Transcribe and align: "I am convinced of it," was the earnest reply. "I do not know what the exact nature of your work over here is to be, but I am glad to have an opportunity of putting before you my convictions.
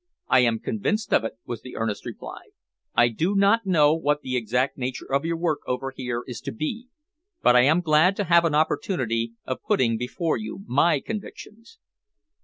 "I 0.27 0.39
am 0.39 0.57
convinced 0.57 1.13
of 1.13 1.23
it," 1.25 1.33
was 1.45 1.61
the 1.61 1.75
earnest 1.75 2.07
reply. 2.07 2.39
"I 2.95 3.09
do 3.09 3.35
not 3.35 3.67
know 3.67 3.93
what 3.93 4.21
the 4.21 4.35
exact 4.35 4.75
nature 4.75 5.05
of 5.05 5.25
your 5.25 5.37
work 5.37 5.59
over 5.67 5.91
here 5.95 6.23
is 6.25 6.41
to 6.41 6.51
be, 6.51 6.87
but 7.43 7.55
I 7.55 7.65
am 7.65 7.81
glad 7.81 8.15
to 8.15 8.23
have 8.23 8.43
an 8.43 8.55
opportunity 8.55 9.33
of 9.45 9.61
putting 9.61 9.99
before 9.99 10.37
you 10.37 10.63
my 10.65 11.01
convictions. 11.01 11.77